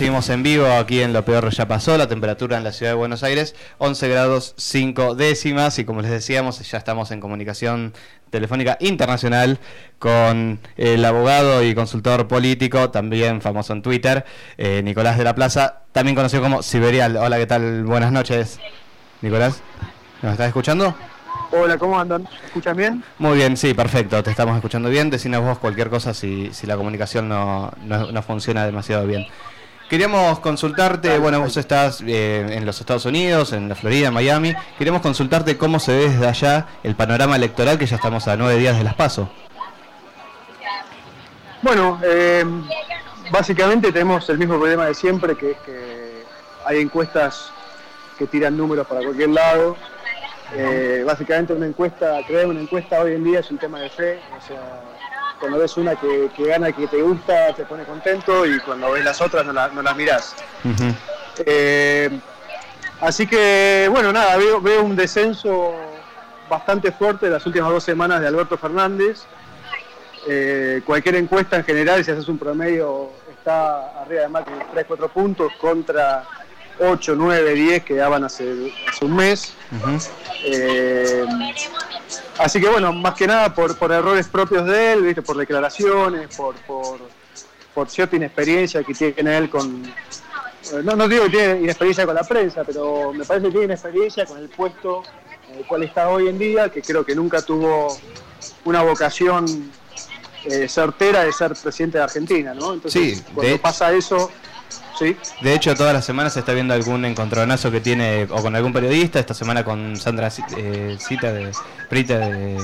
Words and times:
seguimos 0.00 0.30
en 0.30 0.42
vivo 0.42 0.66
aquí 0.66 1.02
en 1.02 1.12
Lo 1.12 1.26
Peor 1.26 1.50
Ya 1.50 1.68
Pasó, 1.68 1.98
la 1.98 2.08
temperatura 2.08 2.56
en 2.56 2.64
la 2.64 2.72
ciudad 2.72 2.92
de 2.92 2.96
Buenos 2.96 3.22
Aires, 3.22 3.54
11 3.76 4.08
grados 4.08 4.54
5 4.56 5.14
décimas 5.14 5.78
y 5.78 5.84
como 5.84 6.00
les 6.00 6.10
decíamos, 6.10 6.58
ya 6.58 6.78
estamos 6.78 7.10
en 7.10 7.20
comunicación 7.20 7.92
telefónica 8.30 8.78
internacional 8.80 9.58
con 9.98 10.58
el 10.78 11.04
abogado 11.04 11.62
y 11.62 11.74
consultor 11.74 12.28
político, 12.28 12.90
también 12.90 13.42
famoso 13.42 13.74
en 13.74 13.82
Twitter, 13.82 14.24
eh, 14.56 14.80
Nicolás 14.82 15.18
de 15.18 15.24
la 15.24 15.34
Plaza, 15.34 15.82
también 15.92 16.16
conocido 16.16 16.42
como 16.42 16.62
Siberial. 16.62 17.18
Hola, 17.18 17.36
¿qué 17.36 17.46
tal? 17.46 17.84
Buenas 17.84 18.10
noches. 18.10 18.58
Nicolás, 19.20 19.60
¿nos 20.22 20.32
estás 20.32 20.46
escuchando? 20.46 20.96
Hola, 21.52 21.76
¿cómo 21.78 21.98
andan? 21.98 22.28
¿Escuchan 22.46 22.76
bien? 22.76 23.04
Muy 23.18 23.36
bien, 23.36 23.56
sí, 23.56 23.74
perfecto, 23.74 24.22
te 24.22 24.30
estamos 24.30 24.54
escuchando 24.54 24.88
bien. 24.88 25.10
Decinos 25.10 25.42
vos 25.42 25.58
cualquier 25.58 25.90
cosa 25.90 26.14
si, 26.14 26.48
si 26.54 26.66
la 26.66 26.76
comunicación 26.76 27.28
no, 27.28 27.72
no, 27.84 28.22
funciona 28.22 28.64
demasiado 28.64 29.06
bien. 29.06 29.26
Queríamos 29.90 30.38
consultarte, 30.38 31.18
bueno, 31.18 31.40
vos 31.40 31.56
estás 31.56 32.00
eh, 32.06 32.46
en 32.48 32.64
los 32.64 32.80
Estados 32.80 33.04
Unidos, 33.06 33.52
en 33.52 33.68
la 33.68 33.74
Florida, 33.74 34.08
en 34.08 34.14
Miami. 34.14 34.54
Queríamos 34.78 35.02
consultarte 35.02 35.58
cómo 35.58 35.80
se 35.80 35.92
ve 35.92 36.08
desde 36.08 36.28
allá 36.28 36.68
el 36.84 36.94
panorama 36.94 37.34
electoral, 37.34 37.76
que 37.76 37.86
ya 37.86 37.96
estamos 37.96 38.28
a 38.28 38.36
nueve 38.36 38.56
días 38.56 38.78
de 38.78 38.84
las 38.84 38.94
PASO. 38.94 39.28
Bueno, 41.60 42.00
eh, 42.04 42.44
básicamente 43.32 43.90
tenemos 43.90 44.28
el 44.30 44.38
mismo 44.38 44.58
problema 44.58 44.86
de 44.86 44.94
siempre, 44.94 45.36
que 45.36 45.50
es 45.50 45.58
que 45.58 46.24
hay 46.64 46.78
encuestas 46.78 47.50
que 48.16 48.26
tiran 48.26 48.56
números 48.56 48.86
para 48.86 49.02
cualquier 49.02 49.30
lado 49.30 49.76
eh, 50.54 51.04
básicamente 51.06 51.52
una 51.52 51.66
encuesta, 51.66 52.20
crear 52.26 52.46
una 52.46 52.60
encuesta 52.60 53.00
hoy 53.00 53.14
en 53.14 53.24
día 53.24 53.40
es 53.40 53.50
un 53.50 53.58
tema 53.58 53.80
de 53.80 53.88
fe, 53.88 54.20
o 54.36 54.46
sea, 54.46 54.82
cuando 55.40 55.58
ves 55.58 55.76
una 55.76 55.96
que, 55.96 56.30
gana, 56.38 56.70
que 56.70 56.86
te 56.86 57.02
gusta, 57.02 57.54
te 57.54 57.64
pone 57.64 57.84
contento 57.84 58.46
y 58.46 58.60
cuando 58.60 58.92
ves 58.92 59.04
las 59.04 59.20
otras 59.20 59.46
no, 59.46 59.52
las 59.82 59.96
mirás. 59.96 60.36
Eh, 61.44 62.10
así 63.00 63.26
que, 63.26 63.88
bueno, 63.90 64.12
nada, 64.12 64.36
veo, 64.36 64.60
veo 64.60 64.84
un 64.84 64.94
descenso 64.94 65.74
bastante 66.48 66.92
fuerte 66.92 67.26
de 67.26 67.32
las 67.32 67.46
últimas 67.46 67.70
dos 67.70 67.82
semanas 67.82 68.20
de 68.20 68.28
Alberto 68.28 68.58
Fernández. 68.58 69.22
Eh, 70.28 70.82
cualquier 70.84 71.16
encuesta 71.16 71.56
en 71.56 71.64
general, 71.64 72.04
si 72.04 72.10
haces 72.10 72.28
un 72.28 72.38
promedio, 72.38 73.10
está 73.30 74.02
arriba 74.02 74.22
de 74.22 74.28
más 74.28 74.44
de 74.44 74.86
3-4 74.86 75.08
puntos 75.08 75.52
contra 75.58 76.24
8, 76.78 77.14
9, 77.16 77.54
10 77.54 77.84
que 77.84 77.94
daban 77.94 78.24
hace, 78.24 78.74
hace 78.88 79.04
un 79.04 79.16
mes. 79.16 79.54
Eh, 80.44 81.24
así 82.40 82.60
que 82.60 82.68
bueno, 82.68 82.92
más 82.92 83.14
que 83.14 83.26
nada 83.26 83.54
por, 83.54 83.76
por 83.76 83.92
errores 83.92 84.28
propios 84.28 84.66
de 84.66 84.92
él, 84.92 85.02
¿viste? 85.02 85.22
por 85.22 85.36
declaraciones, 85.36 86.34
por, 86.36 86.54
por, 87.74 87.88
cierta 87.88 88.16
inexperiencia 88.16 88.82
que 88.82 88.92
tiene 88.92 89.38
él 89.38 89.48
con... 89.48 89.84
Eh, 89.86 90.82
no, 90.84 90.94
no 90.94 91.08
digo 91.08 91.24
que 91.24 91.30
tiene 91.30 91.60
inexperiencia 91.60 92.04
con 92.04 92.14
la 92.14 92.24
prensa, 92.24 92.62
pero 92.64 93.12
me 93.12 93.24
parece 93.24 93.46
que 93.46 93.52
tiene 93.52 93.64
inexperiencia 93.66 94.26
con 94.26 94.38
el 94.38 94.50
puesto 94.50 95.02
en 95.50 95.58
el 95.58 95.66
cual 95.66 95.82
está 95.82 96.10
hoy 96.10 96.28
en 96.28 96.38
día, 96.38 96.68
que 96.68 96.82
creo 96.82 97.04
que 97.04 97.14
nunca 97.14 97.40
tuvo 97.42 97.96
una 98.64 98.82
vocación 98.82 99.70
eh, 100.44 100.68
certera 100.68 101.24
de 101.24 101.32
ser 101.32 101.54
presidente 101.54 101.98
de 101.98 102.04
Argentina, 102.04 102.54
¿no? 102.54 102.74
Entonces, 102.74 103.22
cuando 103.34 103.58
pasa 103.60 103.92
eso, 103.92 104.30
de 105.40 105.54
hecho, 105.54 105.74
todas 105.74 105.94
las 105.94 106.04
semanas 106.04 106.34
se 106.34 106.40
está 106.40 106.52
viendo 106.52 106.74
algún 106.74 107.04
encontronazo 107.06 107.70
que 107.70 107.80
tiene 107.80 108.26
o 108.30 108.42
con 108.42 108.54
algún 108.54 108.72
periodista. 108.72 109.18
Esta 109.18 109.32
semana 109.32 109.64
con 109.64 109.96
Sandra 109.96 110.30
eh, 110.56 110.98
Cita 111.00 111.32
de 111.32 111.52
Prita 111.88 112.18
de, 112.18 112.58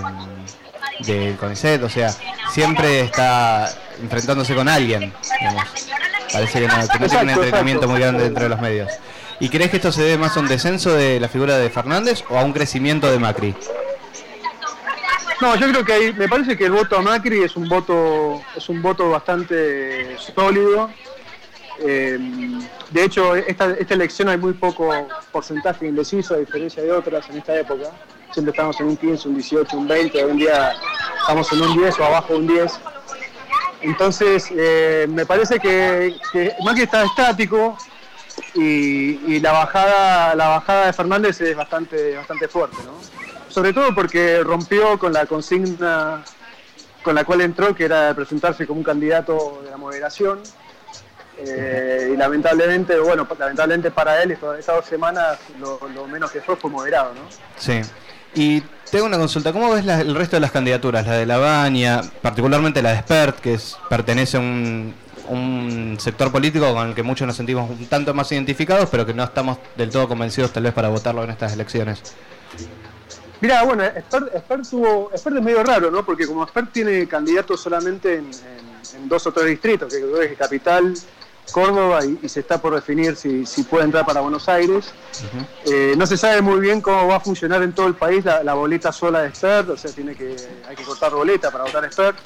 de 1.01 1.37
CONICET. 1.41 1.83
O 1.83 1.89
sea, 1.89 2.15
siempre 2.53 3.01
está 3.01 3.73
enfrentándose 4.03 4.55
con 4.55 4.69
alguien. 4.69 5.15
Parece 6.31 6.61
que 6.61 6.69
no, 6.69 6.75
tiene 7.09 7.23
un 7.23 7.31
entrenamiento 7.31 7.89
muy 7.89 8.01
grande 8.01 8.25
dentro 8.25 8.43
de 8.43 8.49
los 8.51 8.61
medios. 8.61 8.93
¿Y 9.41 9.49
crees 9.49 9.71
que 9.71 9.77
esto 9.77 9.93
se 9.93 10.03
debe 10.03 10.19
más 10.19 10.37
a 10.37 10.41
un 10.41 10.49
descenso 10.49 10.93
de 10.93 11.21
la 11.21 11.29
figura 11.29 11.57
de 11.57 11.71
Fernández 11.71 12.23
o 12.29 12.39
a 12.39 12.45
un 12.45 12.53
crecimiento 12.53 13.11
de 13.11 13.19
Macri? 13.19 13.55
No, 15.41 15.55
yo 15.57 15.69
creo 15.69 15.85
que 15.85 16.13
me 16.15 16.29
parece 16.29 16.57
que 16.57 16.65
el 16.65 16.73
voto 16.73 16.97
a 16.97 17.03
Macri 17.03 17.43
es 17.43 17.57
un 17.57 17.69
voto, 17.69 18.41
es 18.57 18.69
un 18.69 18.81
voto 18.81 19.11
bastante 19.11 20.17
sólido 20.19 20.91
eh, 21.79 22.19
de 22.91 23.05
hecho, 23.05 23.35
esta, 23.35 23.73
esta 23.73 23.95
elección 23.95 24.29
hay 24.29 24.39
muy 24.39 24.53
poco 24.55 24.91
porcentaje 25.33 25.87
indeciso, 25.87 26.35
a 26.35 26.39
diferencia 26.39 26.83
de 26.83 26.93
otras 26.93 27.29
en 27.29 27.39
esta 27.39 27.59
época. 27.59 27.91
Siempre 28.33 28.51
estamos 28.51 28.79
en 28.81 28.87
un 28.87 28.97
15, 28.97 29.29
un 29.29 29.35
18, 29.35 29.77
un 29.77 29.89
20, 29.89 30.25
hoy 30.25 30.31
en 30.31 30.37
día 30.39 30.73
estamos 31.21 31.53
en 31.53 31.63
un 31.63 31.77
10 31.77 31.99
o 31.99 32.05
abajo 32.05 32.33
de 32.35 32.39
un 32.39 32.47
10. 32.47 32.73
Entonces, 33.83 34.49
eh, 34.51 35.07
me 35.09 35.27
parece 35.27 35.59
que, 35.59 36.17
Macri 36.65 36.83
está 36.83 37.05
estático 37.05 37.77
y, 38.55 39.39
la 39.41 39.53
bajada 39.53 40.35
la 40.35 40.49
bajada 40.49 40.87
de 40.87 40.93
Fernández 40.93 41.41
es 41.41 41.57
bastante, 41.57 42.17
bastante 42.17 42.49
fuerte, 42.49 42.77
¿no? 42.85 43.26
Sobre 43.57 43.73
todo 43.73 43.95
porque 43.95 44.43
rompió 44.43 44.99
con 44.99 45.15
la 45.15 45.25
consigna 45.25 46.23
con 47.03 47.15
la 47.15 47.25
cual 47.25 47.41
entró, 47.41 47.75
que 47.75 47.87
era 47.87 48.13
presentarse 48.15 48.67
como 48.67 48.81
un 48.81 48.85
candidato 48.85 49.63
de 49.65 49.71
la 49.71 49.79
moderación 49.79 50.41
eh, 51.39 52.11
y 52.13 52.17
lamentablemente, 52.19 52.99
bueno, 52.99 53.27
lamentablemente 53.39 53.91
para 53.91 54.23
él 54.23 54.33
estas 54.33 54.67
dos 54.67 54.85
semanas 54.85 55.39
lo, 55.59 56.07
menos 56.07 56.31
que 56.33 56.43
fue 56.43 56.57
fue 56.57 56.71
moderado, 56.71 57.15
¿no? 57.15 57.23
Sí. 57.57 57.81
Y 58.35 58.61
tengo 58.91 59.07
una 59.07 59.17
consulta, 59.17 59.55
¿cómo 59.55 59.73
ves 59.73 59.87
el 59.87 60.15
resto 60.15 60.37
de 60.37 60.41
las 60.41 60.51
candidaturas? 60.51 61.07
La 61.07 61.15
de 61.15 61.25
La 61.25 61.39
Baña, 61.39 62.03
particularmente 62.21 62.83
la 62.83 62.91
de 62.91 62.99
Spert, 62.99 63.41
que 63.41 63.59
pertenece 63.89 64.37
a 64.37 64.41
un, 64.41 65.97
sector 65.99 66.31
político 66.31 66.75
con 66.75 66.89
el 66.89 66.95
que 66.95 67.03
muchos 67.03 67.27
nos 67.27 67.37
sentimos 67.37 67.71
un 67.71 67.87
tanto 67.87 68.13
más 68.13 68.31
identificados, 68.33 68.91
pero 68.91 69.07
que 69.07 69.15
no 69.15 69.25
estamos 69.25 69.57
del 69.79 69.89
todo 69.89 70.09
convencidos 70.09 70.53
tal 70.53 70.65
vez 70.65 70.75
para 70.75 70.89
votarlo 70.89 71.25
en 71.25 71.31
estas 71.31 71.55
elecciones. 71.55 72.03
Mira, 73.41 73.63
bueno, 73.65 73.85
Spert, 73.85 74.69
tuvo, 74.69 75.11
es 75.13 75.27
medio 75.27 75.63
raro, 75.63 75.91
¿no? 75.91 76.05
Porque 76.05 76.27
como 76.27 76.47
Spert 76.47 76.73
tiene 76.73 77.07
candidatos 77.07 77.61
solamente 77.61 78.17
en, 78.17 78.31
dos 79.09 79.27
o 79.27 79.33
tres 79.33 79.47
distritos, 79.47 79.93
que 79.93 80.25
es 80.25 80.39
Capital, 80.39 80.95
Córdoba 81.53 82.01
y, 82.05 82.29
se 82.29 82.41
está 82.41 82.61
por 82.61 82.75
definir 82.75 83.15
si, 83.17 83.45
puede 83.65 83.85
entrar 83.85 84.07
para 84.07 84.21
Buenos 84.21 84.49
Aires. 84.49 84.93
Eh, 85.65 85.95
no 85.97 86.07
se 86.07 86.17
sabe 86.17 86.41
muy 86.41 86.61
bien 86.61 86.81
cómo 86.81 87.09
va 87.09 87.17
a 87.17 87.21
funcionar 87.21 87.63
en 87.63 87.73
todo 87.73 87.87
el 87.87 87.95
país 87.95 88.25
la, 88.25 88.55
boleta 88.55 88.91
sola 88.91 89.21
de 89.21 89.29
expert, 89.29 89.69
o 89.69 89.77
sea, 89.77 89.91
tiene 89.93 90.15
que, 90.15 90.35
hay 90.67 90.75
que 90.75 90.83
cortar 90.83 91.13
boleta 91.13 91.51
para 91.51 91.65
votar 91.65 91.85
expert. 91.85 92.19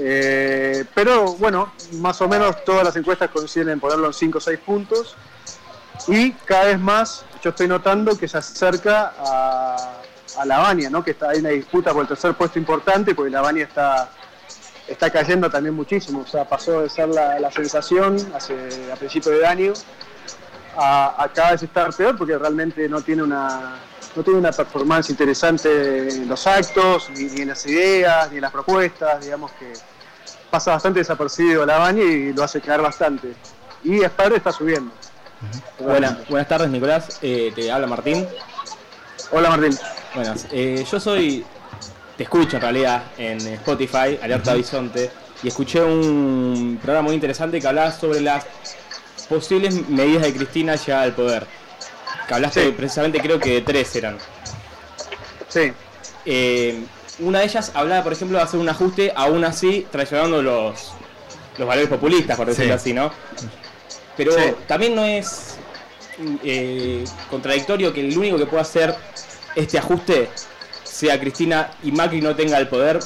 Eh, 0.00 0.84
pero 0.94 1.34
bueno, 1.34 1.72
más 1.94 2.20
o 2.22 2.28
menos 2.28 2.64
todas 2.64 2.84
las 2.84 2.96
encuestas 2.96 3.30
coinciden 3.30 3.70
en 3.70 3.80
ponerlo 3.80 4.06
en 4.06 4.14
5 4.14 4.38
o 4.38 4.40
6 4.40 4.58
puntos. 4.60 5.16
Y 6.06 6.32
cada 6.32 6.66
vez 6.66 6.78
más 6.78 7.24
yo 7.42 7.50
estoy 7.50 7.68
notando 7.68 8.16
que 8.16 8.28
se 8.28 8.38
acerca 8.38 9.12
a, 9.18 10.00
a 10.38 10.44
La 10.44 10.74
¿no? 10.90 11.02
que 11.02 11.12
está, 11.12 11.30
hay 11.30 11.38
una 11.38 11.50
disputa 11.50 11.92
por 11.92 12.02
el 12.02 12.08
tercer 12.08 12.34
puesto 12.34 12.58
importante, 12.58 13.14
porque 13.14 13.30
La 13.30 13.48
está 13.50 14.10
está 14.88 15.10
cayendo 15.10 15.50
también 15.50 15.74
muchísimo. 15.74 16.20
O 16.20 16.26
sea, 16.26 16.48
pasó 16.48 16.80
de 16.80 16.88
ser 16.88 17.08
la, 17.08 17.50
sensación 17.52 18.16
hace, 18.34 18.90
a 18.90 18.96
principio 18.96 19.32
de 19.32 19.46
año 19.46 19.74
a, 20.76 21.22
a, 21.22 21.28
cada 21.28 21.52
vez 21.52 21.62
estar 21.62 21.94
peor 21.94 22.16
porque 22.16 22.38
realmente 22.38 22.88
no 22.88 23.02
tiene 23.02 23.22
una 23.22 23.76
no 24.16 24.22
tiene 24.22 24.38
una 24.38 24.52
performance 24.52 25.10
interesante 25.10 26.08
en 26.08 26.28
los 26.28 26.46
actos, 26.46 27.08
ni, 27.10 27.42
en 27.42 27.48
las 27.48 27.64
ideas, 27.66 28.30
ni 28.30 28.36
en 28.36 28.42
las 28.42 28.50
propuestas, 28.50 29.22
digamos 29.22 29.52
que 29.52 29.72
pasa 30.50 30.72
bastante 30.72 31.00
desapercibido 31.00 31.64
la 31.64 31.92
y 31.92 32.32
lo 32.32 32.42
hace 32.42 32.60
caer 32.60 32.80
bastante. 32.80 33.34
Y 33.84 34.02
Espadre 34.02 34.36
está 34.36 34.50
subiendo. 34.50 34.92
Buenas 35.78 36.48
tardes, 36.48 36.70
Nicolás. 36.70 37.18
Eh, 37.22 37.52
te 37.54 37.70
habla 37.70 37.86
Martín. 37.86 38.26
Hola, 39.32 39.50
Martín. 39.50 39.78
Buenas. 40.14 40.46
Eh, 40.52 40.84
yo 40.90 40.98
soy 40.98 41.44
te 42.18 42.24
escucho 42.24 42.56
en 42.56 42.62
realidad 42.62 43.04
en 43.16 43.38
Spotify, 43.38 44.18
Alerta 44.20 44.50
Horizonte, 44.50 45.08
y 45.40 45.48
escuché 45.48 45.80
un 45.80 46.76
programa 46.82 47.06
muy 47.06 47.14
interesante 47.14 47.60
que 47.60 47.66
hablaba 47.68 47.92
sobre 47.92 48.20
las 48.20 48.44
posibles 49.28 49.88
medidas 49.88 50.22
de 50.22 50.34
Cristina 50.34 50.74
ya 50.74 51.02
al 51.02 51.12
poder. 51.12 51.46
Que 52.26 52.34
hablaste 52.34 52.72
precisamente, 52.72 53.20
creo 53.20 53.38
que 53.38 53.50
de 53.50 53.60
tres 53.60 53.94
eran. 53.94 54.18
Sí. 55.48 55.72
Eh, 56.26 56.82
una 57.20 57.38
de 57.38 57.44
ellas 57.44 57.70
hablaba, 57.72 58.02
por 58.02 58.12
ejemplo, 58.12 58.36
de 58.38 58.44
hacer 58.44 58.58
un 58.58 58.68
ajuste 58.68 59.12
aún 59.14 59.44
así 59.44 59.86
traicionando 59.92 60.42
los, 60.42 60.92
los 61.56 61.68
valores 61.68 61.88
populistas, 61.88 62.36
por 62.36 62.48
decirlo 62.48 62.74
así, 62.74 62.92
¿no? 62.92 63.12
Pero 64.18 64.34
también 64.66 64.96
no 64.96 65.04
es 65.04 65.54
eh, 66.42 67.04
contradictorio 67.30 67.92
que 67.94 68.00
el 68.00 68.18
único 68.18 68.36
que 68.36 68.46
pueda 68.46 68.62
hacer 68.62 68.94
este 69.54 69.78
ajuste 69.78 70.28
sea 70.82 71.20
Cristina 71.20 71.70
y 71.84 71.92
Macri 71.92 72.20
no 72.20 72.34
tenga 72.34 72.58
el 72.58 72.66
poder. 72.66 72.98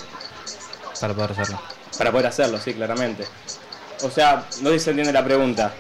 Para 0.99 1.13
poder 1.13 1.33
hacerlo. 1.33 1.61
Para 1.99 2.11
poder 2.11 2.27
hacerlo, 2.29 2.59
sí, 2.59 2.73
claramente. 2.73 3.27
O 4.03 4.11
sea, 4.11 4.47
no 4.63 4.71
sé 4.71 4.79
si 4.79 4.85
se 4.87 4.91
entiende 4.91 5.13
la 5.13 5.23
pregunta. 5.23 5.75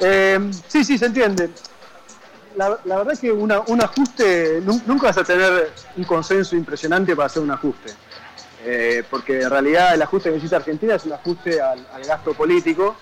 Eh, 0.00 0.50
sí, 0.66 0.82
sí, 0.82 0.96
se 0.96 1.06
entiende. 1.06 1.50
La, 2.56 2.70
verdad 2.84 3.12
es 3.12 3.20
que 3.20 3.30
un 3.30 3.52
ajuste, 3.52 4.62
nunca 4.64 5.08
vas 5.08 5.18
a 5.18 5.24
tener 5.24 5.72
un 5.94 6.04
consenso 6.04 6.56
impresionante 6.56 7.14
para 7.14 7.26
hacer 7.26 7.42
un 7.42 7.50
ajuste. 7.50 7.92
Eh, 8.64 9.02
porque 9.08 9.40
en 9.40 9.50
realidad 9.50 9.94
el 9.94 10.02
ajuste 10.02 10.28
que 10.28 10.34
necesita 10.34 10.56
Argentina 10.56 10.94
es 10.94 11.04
un 11.04 11.12
ajuste 11.12 11.60
al, 11.60 11.86
gasto 12.06 12.34
político. 12.34 12.96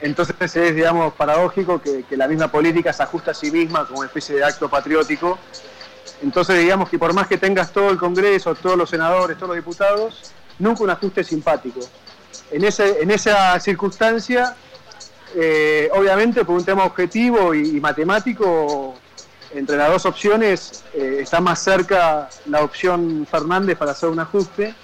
Entonces 0.00 0.36
es, 0.56 0.74
digamos, 0.74 1.14
paradójico 1.14 1.80
que, 1.80 2.04
la 2.16 2.28
misma 2.28 2.48
política 2.48 2.92
se 2.92 3.02
ajusta 3.02 3.32
a 3.32 3.34
sí 3.34 3.50
misma 3.50 3.86
como 3.86 4.00
una 4.00 4.08
especie 4.08 4.36
de 4.36 4.44
acto 4.44 4.68
patriótico. 4.68 5.38
Entonces 6.22 6.58
digamos 6.58 6.88
que 6.88 6.98
por 6.98 7.12
más 7.12 7.26
que 7.26 7.36
tengas 7.36 7.72
todo 7.72 7.90
el 7.90 7.98
Congreso, 7.98 8.54
todos 8.54 8.76
los 8.76 8.88
senadores, 8.88 9.36
todos 9.36 9.48
los 9.48 9.56
diputados, 9.56 10.32
nunca 10.58 10.84
un 10.84 10.90
ajuste 10.90 11.24
simpático. 11.24 11.80
En, 12.50 12.64
ese, 12.64 13.02
en 13.02 13.10
esa 13.10 13.58
circunstancia, 13.60 14.56
eh, 15.34 15.88
obviamente 15.92 16.44
por 16.44 16.56
un 16.56 16.64
tema 16.64 16.84
objetivo 16.84 17.54
y 17.54 17.80
matemático, 17.80 18.94
entre 19.54 19.76
las 19.76 19.88
dos 19.88 20.06
opciones 20.06 20.84
eh, 20.94 21.18
está 21.20 21.40
más 21.40 21.62
cerca 21.62 22.28
la 22.46 22.62
opción 22.62 23.26
Fernández 23.30 23.78
para 23.78 23.92
hacer 23.92 24.08
un 24.08 24.18
ajuste. 24.18 24.74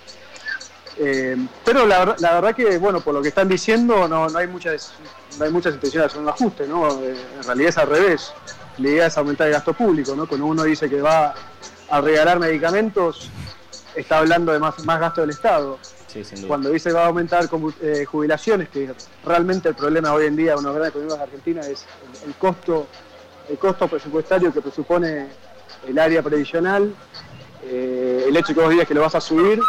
Eh, 0.96 1.36
pero 1.64 1.86
la, 1.86 2.04
verdad 2.04 2.54
que, 2.54 2.78
bueno, 2.78 3.00
por 3.00 3.14
lo 3.14 3.22
que 3.22 3.28
están 3.28 3.48
diciendo, 3.48 4.06
no, 4.06 4.26
hay, 4.36 4.46
muchas, 4.46 4.92
no 5.38 5.44
hay 5.44 5.50
muchas 5.50 5.74
intenciones 5.74 6.04
de 6.04 6.06
hacer 6.06 6.22
un 6.22 6.28
ajuste, 6.28 6.66
¿no? 6.68 7.02
Eh, 7.02 7.16
en 7.36 7.42
realidad 7.42 7.68
es 7.70 7.78
al 7.78 7.88
revés. 7.88 8.32
La 8.78 8.88
idea 8.88 9.06
es 9.06 9.18
aumentar 9.18 9.48
el 9.48 9.54
gasto 9.54 9.72
público, 9.72 10.14
¿no? 10.14 10.28
Cuando 10.28 10.46
uno 10.46 10.62
dice 10.62 10.88
que 10.88 11.00
va 11.00 11.34
a 11.88 12.00
regalar 12.00 12.38
medicamentos, 12.38 13.28
está 13.96 14.18
hablando 14.18 14.52
de 14.52 14.60
más, 14.60 14.84
más 14.84 15.00
gasto 15.00 15.22
del 15.22 15.30
Estado. 15.30 15.78
Cuando 16.46 16.70
dice 16.70 16.90
que 16.90 16.94
va 16.94 17.04
a 17.04 17.06
aumentar 17.06 17.48
jubilaciones, 17.48 18.68
que 18.68 18.92
realmente 19.24 19.68
el 19.68 19.76
problema 19.76 20.12
hoy 20.12 20.26
en 20.26 20.36
día 20.36 20.52
de 20.52 20.58
una 20.58 20.72
gran 20.72 20.88
economía 20.88 21.16
de 21.16 21.22
Argentina 21.22 21.60
es 21.60 21.84
el 22.26 22.34
costo 22.34 22.88
el 23.50 23.58
costo 23.58 23.88
presupuestario 23.88 24.52
que 24.52 24.60
presupone 24.60 25.26
el 25.86 25.98
área 25.98 26.22
previsional, 26.22 26.94
eh, 27.64 28.26
el 28.28 28.36
hecho 28.36 28.54
que 28.54 28.60
vos 28.60 28.70
digas 28.70 28.86
que 28.86 28.94
lo 28.94 29.00
vas 29.00 29.14
a 29.14 29.20
subir, 29.20 29.60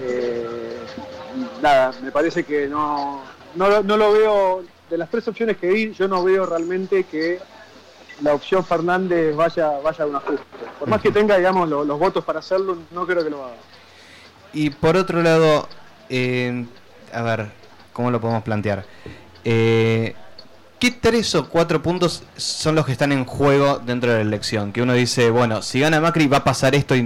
eh, 0.00 0.76
nada, 1.60 1.92
me 2.02 2.12
parece 2.12 2.44
que 2.44 2.68
no, 2.68 3.22
no, 3.56 3.82
lo 3.82 4.12
veo, 4.12 4.64
de 4.88 4.98
las 4.98 5.10
tres 5.10 5.26
opciones 5.26 5.56
que 5.56 5.68
vi, 5.68 5.92
yo 5.92 6.06
no 6.06 6.22
veo 6.22 6.46
realmente 6.46 7.04
que 7.04 7.40
la 8.20 8.34
opción 8.34 8.64
Fernández 8.64 9.34
vaya, 9.34 9.80
vaya 9.82 10.04
a 10.04 10.06
un 10.06 10.16
ajuste. 10.16 10.44
Por 10.78 10.88
más 10.88 11.00
que 11.00 11.10
tenga, 11.10 11.36
digamos, 11.36 11.68
los 11.68 11.98
votos 11.98 12.24
para 12.24 12.38
hacerlo, 12.38 12.78
no 12.92 13.06
creo 13.06 13.24
que 13.24 13.30
lo 13.30 13.44
haga. 13.44 13.56
Y 14.52 14.70
por 14.70 14.96
otro 14.96 15.22
lado, 15.22 15.66
eh, 16.08 16.66
a 17.12 17.22
ver, 17.22 17.50
¿cómo 17.92 18.10
lo 18.10 18.20
podemos 18.20 18.42
plantear? 18.42 18.84
Eh, 19.44 20.14
¿Qué 20.82 20.90
tres 20.90 21.36
o 21.36 21.48
cuatro 21.48 21.80
puntos 21.80 22.24
son 22.36 22.74
los 22.74 22.84
que 22.84 22.90
están 22.90 23.12
en 23.12 23.24
juego 23.24 23.78
dentro 23.78 24.10
de 24.10 24.16
la 24.16 24.22
elección? 24.22 24.72
Que 24.72 24.82
uno 24.82 24.94
dice, 24.94 25.30
bueno, 25.30 25.62
si 25.62 25.78
gana 25.78 26.00
Macri 26.00 26.26
va 26.26 26.38
a 26.38 26.42
pasar 26.42 26.74
esto 26.74 26.96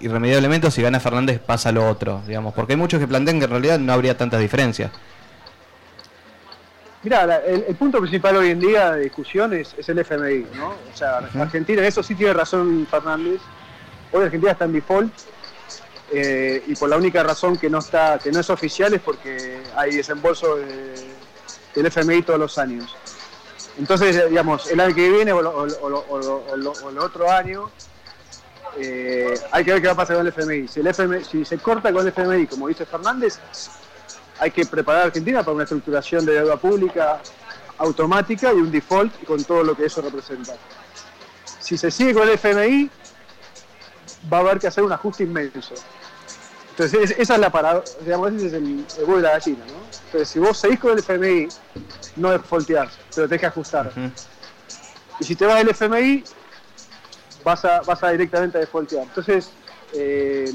irremediablemente 0.00 0.66
o 0.66 0.70
si 0.72 0.82
gana 0.82 0.98
Fernández 0.98 1.38
pasa 1.38 1.70
lo 1.70 1.88
otro, 1.88 2.22
digamos, 2.26 2.52
porque 2.54 2.72
hay 2.72 2.76
muchos 2.76 2.98
que 2.98 3.06
plantean 3.06 3.38
que 3.38 3.44
en 3.44 3.50
realidad 3.52 3.78
no 3.78 3.92
habría 3.92 4.16
tantas 4.16 4.40
diferencias. 4.40 4.90
Mira, 7.04 7.36
el, 7.46 7.72
punto 7.76 8.00
principal 8.00 8.36
hoy 8.36 8.50
en 8.50 8.58
día 8.58 8.90
de 8.94 9.02
discusión 9.04 9.54
es, 9.54 9.76
el 9.86 10.00
FMI, 10.00 10.46
¿no? 10.56 10.70
O 10.92 10.96
sea, 10.96 11.18
Argentina, 11.18 11.82
en 11.82 11.86
eso 11.86 12.02
sí 12.02 12.16
tiene 12.16 12.32
razón 12.32 12.84
Fernández. 12.90 13.40
Hoy 14.10 14.24
Argentina 14.24 14.50
está 14.50 14.64
en 14.64 14.72
default 14.72 15.12
eh, 16.12 16.64
y 16.66 16.74
por 16.74 16.88
la 16.88 16.96
única 16.96 17.22
razón 17.22 17.56
que 17.56 17.70
no 17.70 17.78
está, 17.78 18.18
que 18.18 18.32
no 18.32 18.40
es 18.40 18.50
oficial 18.50 18.92
es 18.92 19.00
porque 19.00 19.62
hay 19.76 19.94
desembolso 19.94 20.56
del 20.56 21.86
FMI 21.86 22.22
todos 22.22 22.40
los 22.40 22.58
años. 22.58 22.96
Entonces, 23.80 24.28
digamos, 24.28 24.70
el 24.70 24.78
año 24.78 24.94
que 24.94 25.08
viene 25.08 25.32
o, 25.32 25.64
el 25.64 26.98
otro 26.98 27.30
año, 27.30 27.70
eh, 28.76 29.34
hay 29.50 29.64
que 29.64 29.72
ver 29.72 29.80
qué 29.80 29.86
va 29.86 29.94
a 29.94 29.96
pasar 29.96 30.16
con 30.16 30.26
el 30.26 30.32
FMI. 30.34 30.68
Si, 30.68 30.80
el 30.80 30.86
FMI. 30.86 31.24
si 31.24 31.46
se 31.46 31.56
corta 31.56 31.90
con 31.90 32.02
el 32.06 32.08
FMI, 32.08 32.46
como 32.46 32.68
dice 32.68 32.84
Fernández, 32.84 33.38
hay 34.38 34.50
que 34.50 34.66
preparar 34.66 35.00
a 35.00 35.04
Argentina 35.06 35.42
para 35.42 35.54
una 35.54 35.64
estructuración 35.64 36.26
de 36.26 36.34
deuda 36.34 36.58
pública 36.58 37.22
automática 37.78 38.52
y 38.52 38.56
un 38.56 38.70
default 38.70 39.24
con 39.24 39.42
todo 39.44 39.64
lo 39.64 39.74
que 39.74 39.86
eso 39.86 40.02
representa. 40.02 40.52
Si 41.58 41.78
se 41.78 41.90
sigue 41.90 42.12
con 42.12 42.28
el 42.28 42.34
FMI, 42.34 42.90
va 44.30 44.36
a 44.36 44.40
haber 44.40 44.58
que 44.58 44.66
hacer 44.66 44.84
un 44.84 44.92
ajuste 44.92 45.22
inmenso. 45.22 45.74
Entonces, 46.80 47.14
esa 47.18 47.34
es 47.34 47.40
la 47.40 47.50
parada, 47.50 47.84
digamos, 48.02 48.32
ese 48.32 48.46
es 48.46 48.52
el, 48.54 48.86
el 48.98 49.06
de 49.06 49.20
la 49.20 49.32
gallina, 49.32 49.64
¿no? 49.66 49.84
Entonces, 50.06 50.28
si 50.30 50.38
vos 50.38 50.56
seguís 50.56 50.80
con 50.80 50.92
el 50.92 51.00
FMI, 51.00 51.46
no 52.16 52.32
es 52.32 52.48
voltear, 52.48 52.88
pero 53.14 53.28
tenés 53.28 53.40
que 53.40 53.46
ajustar. 53.46 53.92
Y 55.18 55.24
si 55.24 55.36
te 55.36 55.44
vas 55.44 55.58
del 55.58 55.68
FMI, 55.68 56.24
vas 57.44 57.66
a, 57.66 57.82
vas 57.82 58.02
a 58.02 58.12
directamente 58.12 58.56
a 58.56 58.62
defaultear. 58.62 59.02
Entonces, 59.02 59.50
eh, 59.92 60.50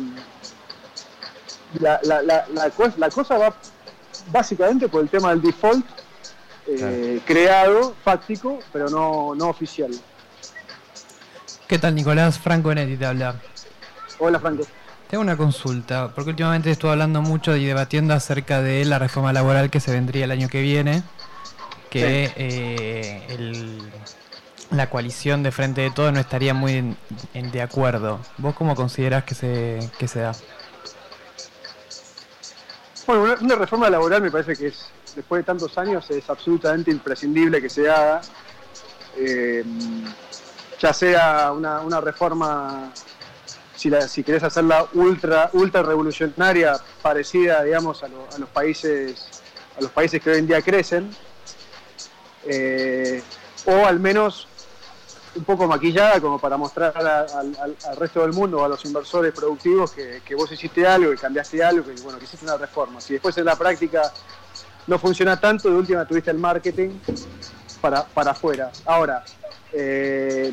la, 1.80 2.00
la, 2.01 2.24
la, 2.24 2.48
la, 2.48 3.10
cosa 3.12 3.38
va 3.38 3.54
básicamente 4.31 4.89
por 4.89 5.04
el 5.04 5.10
tema 5.10 5.30
del 5.30 5.44
default 5.44 5.86
eh, 6.66 7.22
creado, 7.24 7.94
fáctico, 8.04 8.57
pero 8.74 8.89
no, 8.89 9.36
no 9.36 9.50
oficial. 9.50 9.92
¿Qué 11.68 11.77
tal, 11.77 11.94
Nicolás? 11.94 12.39
Franco 12.39 12.74
Netti 12.74 12.98
te 12.98 13.06
habla. 13.06 13.36
Hola, 14.18 14.39
Franco. 14.39 14.63
Tengo 15.16 15.24
una 15.24 15.38
consulta, 15.38 16.12
porque 16.14 16.32
últimamente 16.32 16.70
estuve 16.70 16.92
hablando 16.92 17.22
mucho 17.22 17.56
y 17.56 17.64
debatiendo 17.64 18.14
acerca 18.14 18.62
de 18.62 18.84
la 18.84 19.00
reforma 19.00 19.32
laboral 19.32 19.70
que 19.70 19.80
se 19.80 19.90
vendría 19.90 20.26
el 20.26 20.32
año 20.32 20.50
que 20.50 20.62
viene, 20.62 21.04
que 21.90 22.34
eh, 22.36 23.80
la 24.72 24.90
coalición 24.90 25.42
de 25.42 25.54
Frente 25.54 25.80
de 25.80 25.92
Todo 25.92 26.12
no 26.12 26.20
estaría 26.20 26.54
muy 26.54 26.98
en, 27.34 27.52
de 27.52 27.62
acuerdo. 27.62 28.20
¿Vos 28.40 28.56
cómo 28.56 28.76
considerás 28.76 29.24
que 29.24 29.36
se, 29.36 29.90
que 29.98 30.10
se 30.10 30.20
da? 30.20 30.34
Bueno, 33.08 33.36
una, 33.40 33.56
reforma 33.56 33.90
laboral 33.90 34.22
me 34.22 34.32
parece 34.32 34.58
que 34.58 34.68
es, 34.68 34.90
después 35.16 35.40
de 35.40 35.44
tantos 35.46 35.78
años, 35.78 36.12
es 36.12 36.30
absolutamente 36.30 36.92
imprescindible 36.92 37.62
que 37.62 37.70
se 37.70 37.90
haga. 37.90 38.20
Eh, 39.16 39.64
ya 40.78 40.92
sea 40.92 41.54
una, 41.54 41.80
una 41.80 42.02
reforma 42.02 42.92
si, 43.86 43.90
la, 44.22 44.26
querés 44.26 44.44
hacerla 44.44 44.88
ultra, 44.94 45.50
ultra 45.54 45.84
revolucionaria, 45.84 46.76
parecida, 47.02 47.64
digamos, 47.64 48.04
a, 48.04 48.08
los 48.08 48.50
países 48.50 49.42
a 49.78 49.82
los 49.82 49.92
países 49.92 50.22
que 50.22 50.32
hoy 50.32 50.40
en 50.40 50.48
día 50.48 50.62
crecen, 50.62 51.10
eh, 52.46 53.22
o 53.66 53.86
al 53.86 54.00
menos 54.00 54.48
un 55.36 55.44
poco 55.44 55.68
maquillada 55.68 56.22
como 56.22 56.40
para 56.40 56.56
mostrar 56.56 56.98
al, 56.98 57.76
resto 57.98 58.22
del 58.22 58.32
mundo 58.32 58.64
a 58.64 58.70
los 58.70 58.86
inversores 58.86 59.34
productivos 59.34 59.92
que, 59.92 60.36
vos 60.36 60.52
hiciste 60.52 60.88
algo, 60.88 61.12
que 61.12 61.18
cambiaste 61.18 61.62
algo, 61.64 61.86
que 61.86 62.02
bueno, 62.02 62.18
que 62.18 62.24
hiciste 62.24 62.46
una 62.46 62.58
reforma. 62.58 63.02
Si 63.02 63.14
después 63.14 63.38
en 63.38 63.46
la 63.46 63.56
práctica 63.56 64.14
no 64.88 64.98
funciona 64.98 65.40
tanto, 65.40 65.70
de 65.70 65.76
última 65.76 66.06
tuviste 66.06 66.32
el 66.32 66.38
marketing 66.38 66.92
para, 67.82 68.06
para 68.06 68.32
afuera. 68.32 68.72
Ahora, 68.86 69.25
eh, 69.74 70.51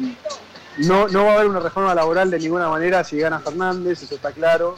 no, 0.79 1.09
no 1.09 1.25
va 1.25 1.33
a 1.33 1.35
haber 1.35 1.49
una 1.49 1.61
reforma 1.61 1.95
laboral 1.95 2.31
de 2.31 2.39
ninguna 2.39 2.69
manera 2.69 3.05
si 3.05 3.19
gana 3.19 3.41
Fernández, 3.41 4.03
eso 4.03 4.15
está 4.15 4.33
claro. 4.33 4.77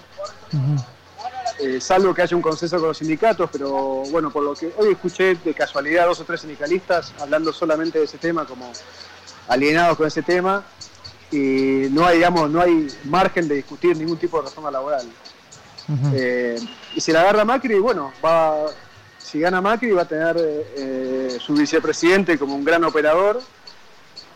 Eh, 1.61 1.81
salvo 1.81 2.13
que 2.13 2.23
haya 2.23 2.37
un 2.37 2.43
consenso 2.43 2.79
con 2.79 2.89
los 2.89 2.99
sindicatos, 2.99 3.49
pero 3.53 4.03
bueno, 4.11 4.31
por 4.31 4.43
lo 4.43 4.55
que 4.55 4.73
hoy 4.77 4.93
escuché 4.93 5.37
de 5.37 5.55
casualidad 5.55 6.07
dos 6.07 6.21
o 6.21 6.25
tres 6.25 6.41
sindicalistas 6.41 7.13
hablando 7.21 7.53
solamente 7.53 7.99
de 7.99 8.05
ese 8.05 8.19
tema, 8.19 8.45
como 8.45 8.73
alienados 9.49 9.97
con 9.97 10.07
ese 10.07 10.23
tema, 10.23 10.65
y 11.31 11.89
no 11.91 12.05
hay, 12.07 12.17
digamos, 12.17 12.51
no 12.51 12.61
hay 12.61 12.89
margen 13.05 13.47
de 13.47 13.57
discutir 13.57 13.97
ningún 13.97 14.19
tipo 14.19 14.39
de 14.39 14.49
reforma 14.49 14.71
laboral. 14.71 15.07
Eh, 16.15 16.59
y 16.95 17.01
si 17.01 17.13
la 17.13 17.21
agarra 17.21 17.45
Macri, 17.45 17.79
bueno, 17.79 18.13
va, 18.25 18.67
si 19.19 19.39
gana 19.39 19.61
Macri 19.61 19.91
va 19.93 20.03
a 20.03 20.09
tener 20.09 20.37
eh, 20.39 21.39
su 21.41 21.55
vicepresidente 21.55 22.39
como 22.39 22.55
un 22.55 22.65
gran 22.65 22.83
operador 22.85 23.41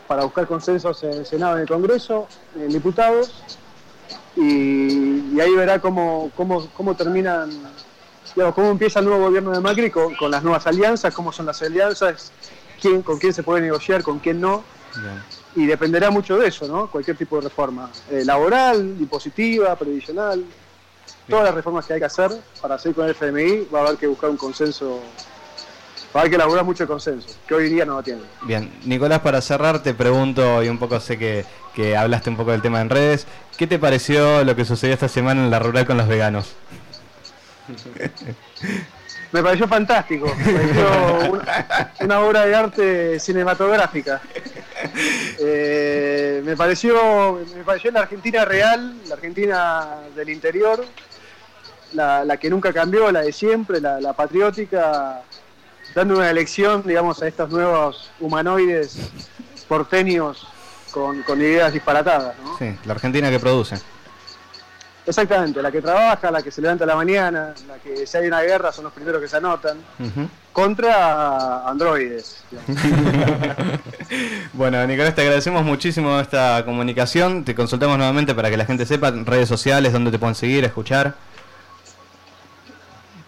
para 0.08 0.24
buscar 0.24 0.46
consensos 0.46 1.02
en 1.04 1.12
el 1.12 1.26
Senado, 1.26 1.56
en 1.56 1.62
el 1.62 1.68
Congreso, 1.68 2.26
en 2.56 2.70
diputados, 2.70 3.44
y, 4.34 5.38
ahí 5.38 5.54
verá 5.54 5.78
cómo, 5.80 6.32
cómo, 6.34 6.66
cómo 6.70 6.94
terminan, 6.96 7.50
digamos, 8.34 8.54
cómo 8.54 8.70
empieza 8.70 9.00
el 9.00 9.04
nuevo 9.04 9.26
gobierno 9.26 9.52
de 9.52 9.60
Macri 9.60 9.90
con, 9.90 10.30
las 10.30 10.42
nuevas 10.42 10.66
alianzas, 10.66 11.14
cómo 11.14 11.30
son 11.30 11.46
las 11.46 11.60
alianzas, 11.62 12.32
quién, 12.80 13.02
con 13.02 13.18
quién 13.18 13.34
se 13.34 13.42
puede 13.42 13.60
negociar, 13.60 14.02
con 14.02 14.18
quién 14.18 14.40
no. 14.40 14.64
Y 15.54 15.66
dependerá 15.66 16.10
mucho 16.10 16.38
de 16.38 16.48
eso, 16.48 16.66
¿no? 16.66 16.90
Cualquier 16.90 17.16
tipo 17.16 17.36
de 17.36 17.42
reforma, 17.42 17.90
eh, 18.10 18.24
laboral, 18.24 18.96
impositiva, 18.98 19.76
previsional, 19.76 20.44
todas 21.28 21.44
las 21.44 21.54
reformas 21.54 21.86
que 21.86 21.94
hay 21.94 21.98
que 21.98 22.06
hacer 22.06 22.30
para 22.60 22.76
hacer 22.76 22.94
con 22.94 23.04
el 23.04 23.10
FMI 23.10 23.68
va 23.72 23.80
a 23.80 23.86
haber 23.86 23.98
que 23.98 24.06
buscar 24.06 24.30
un 24.30 24.36
consenso 24.36 25.00
hay 26.14 26.30
que 26.30 26.36
elaborar 26.36 26.64
mucho 26.64 26.86
consenso, 26.86 27.28
que 27.46 27.54
hoy 27.54 27.68
día 27.68 27.84
no 27.84 27.94
lo 27.94 28.02
tiene. 28.02 28.22
Bien, 28.42 28.70
Nicolás, 28.84 29.20
para 29.20 29.40
cerrar 29.40 29.82
te 29.82 29.94
pregunto, 29.94 30.62
y 30.62 30.68
un 30.68 30.78
poco 30.78 31.00
sé 31.00 31.18
que, 31.18 31.44
hablaste 31.96 32.30
un 32.30 32.36
poco 32.36 32.50
del 32.50 32.62
tema 32.62 32.80
en 32.80 32.90
redes, 32.90 33.26
¿qué 33.56 33.66
te 33.66 33.78
pareció 33.78 34.42
lo 34.44 34.56
que 34.56 34.64
sucedió 34.64 34.94
esta 34.94 35.08
semana 35.08 35.44
en 35.44 35.50
la 35.50 35.60
rural 35.60 35.86
con 35.86 35.96
los 35.96 36.08
veganos? 36.08 36.54
Me 39.30 39.42
pareció 39.42 39.68
fantástico, 39.68 40.34
me 40.34 40.52
pareció 40.52 41.42
una, 42.00 42.20
obra 42.20 42.46
de 42.46 42.54
arte 42.54 43.20
cinematográfica. 43.20 44.22
Eh, 45.38 46.40
me 46.44 46.56
pareció 46.56 47.38
me 47.54 47.62
pareció 47.62 47.90
la 47.90 48.00
Argentina 48.00 48.44
real, 48.46 48.96
la 49.06 49.16
Argentina 49.16 49.86
del 50.16 50.30
interior, 50.30 50.82
la, 51.92 52.36
que 52.38 52.50
nunca 52.50 52.72
cambió, 52.72 53.10
la 53.10 53.20
de 53.20 53.32
siempre, 53.32 53.80
la, 53.80 54.12
patriótica, 54.14 55.22
dando 55.94 56.16
una 56.16 56.30
elección, 56.30 56.82
digamos, 56.84 57.22
a 57.22 57.28
estos 57.28 57.50
nuevos 57.50 58.10
humanoides 58.20 58.98
porteños 59.68 60.46
con, 60.90 61.22
con 61.22 61.40
ideas 61.40 61.72
disparatadas. 61.72 62.34
¿no? 62.42 62.56
Sí, 62.58 62.74
la 62.84 62.94
Argentina 62.94 63.30
que 63.30 63.38
produce. 63.38 63.76
Exactamente, 65.08 65.62
la 65.62 65.72
que 65.72 65.80
trabaja, 65.80 66.30
la 66.30 66.42
que 66.42 66.50
se 66.50 66.60
levanta 66.60 66.84
a 66.84 66.86
la 66.86 66.94
mañana, 66.94 67.54
la 67.66 67.78
que 67.78 68.06
si 68.06 68.16
hay 68.18 68.26
una 68.26 68.42
guerra 68.42 68.72
son 68.72 68.84
los 68.84 68.92
primeros 68.92 69.22
que 69.22 69.28
se 69.28 69.38
anotan, 69.38 69.78
contra 70.52 71.66
androides. 71.66 72.44
bueno, 74.52 74.86
Nicolás, 74.86 75.14
te 75.14 75.22
agradecemos 75.22 75.64
muchísimo 75.64 76.20
esta 76.20 76.62
comunicación, 76.66 77.42
te 77.42 77.54
consultamos 77.54 77.96
nuevamente 77.96 78.34
para 78.34 78.50
que 78.50 78.58
la 78.58 78.66
gente 78.66 78.84
sepa, 78.84 79.10
redes 79.10 79.48
sociales, 79.48 79.94
dónde 79.94 80.10
te 80.10 80.18
pueden 80.18 80.34
seguir, 80.34 80.62
escuchar. 80.64 81.14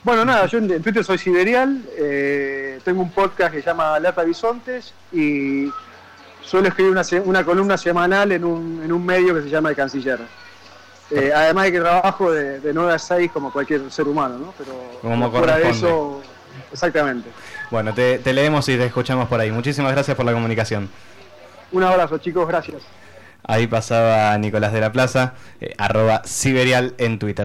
Bueno, 0.02 0.24
nada, 0.24 0.46
yo 0.46 0.58
en 0.58 0.82
Twitter 0.82 1.04
soy 1.04 1.18
Siberial, 1.18 1.82
eh, 1.98 2.80
tengo 2.84 3.02
un 3.02 3.10
podcast 3.10 3.52
que 3.52 3.60
se 3.60 3.66
llama 3.66 3.94
Alerta 3.94 4.22
Bisontes 4.22 4.94
y 5.12 5.70
suelo 6.42 6.68
escribir 6.68 6.92
una, 6.92 7.02
una 7.24 7.44
columna 7.44 7.76
semanal 7.76 8.32
en 8.32 8.44
un, 8.44 8.80
en 8.82 8.92
un 8.92 9.04
medio 9.04 9.34
que 9.34 9.42
se 9.42 9.50
llama 9.50 9.68
El 9.68 9.76
Canciller. 9.76 10.20
Eh, 11.10 11.32
además 11.34 11.64
de 11.64 11.72
que 11.72 11.80
trabajo 11.80 12.32
de, 12.32 12.60
de 12.60 12.72
9 12.72 12.92
a 12.92 12.98
6 12.98 13.30
como 13.32 13.52
cualquier 13.52 13.90
ser 13.90 14.06
humano, 14.06 14.38
¿no? 14.38 14.54
Pero 14.56 14.72
como 15.02 15.30
fuera 15.30 15.58
de 15.58 15.70
eso, 15.70 16.22
exactamente. 16.72 17.28
Bueno, 17.70 17.92
te, 17.92 18.20
leemos 18.32 18.68
y 18.68 18.76
te 18.76 18.86
escuchamos 18.86 19.28
por 19.28 19.40
ahí. 19.40 19.50
Muchísimas 19.50 19.92
gracias 19.92 20.16
por 20.16 20.24
la 20.24 20.32
comunicación. 20.32 20.88
Un 21.72 21.82
abrazo, 21.82 22.18
chicos, 22.18 22.48
gracias. 22.48 22.82
Ahí 23.42 23.66
pasaba 23.66 24.36
Nicolás 24.38 24.72
de 24.72 24.80
la 24.80 24.92
Plaza, 24.92 25.34
eh, 25.60 25.74
arroba 25.78 26.22
Siberial 26.24 26.94
en 26.98 27.18
Twitter. 27.18 27.38